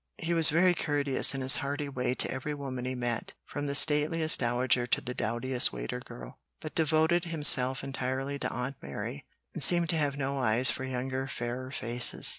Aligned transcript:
He 0.17 0.33
was 0.33 0.49
very 0.49 0.73
courteous 0.73 1.35
in 1.35 1.41
his 1.41 1.57
hearty 1.57 1.87
way 1.87 2.15
to 2.15 2.31
every 2.31 2.55
woman 2.55 2.85
he 2.85 2.95
met, 2.95 3.35
from 3.45 3.67
the 3.67 3.75
stateliest 3.75 4.39
dowager 4.39 4.87
to 4.87 4.99
the 4.99 5.13
dowdiest 5.13 5.71
waiter 5.71 5.99
girl, 5.99 6.39
but 6.59 6.73
devoted 6.73 7.25
himself 7.25 7.83
entirely 7.83 8.39
to 8.39 8.49
Aunt 8.51 8.77
Mary, 8.81 9.27
and 9.53 9.61
seemed 9.61 9.89
to 9.89 9.97
have 9.97 10.17
no 10.17 10.39
eyes 10.39 10.71
for 10.71 10.85
younger 10.85 11.27
fairer 11.27 11.69
faces. 11.69 12.29